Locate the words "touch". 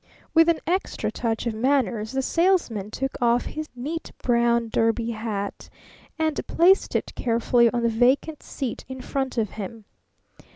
1.11-1.45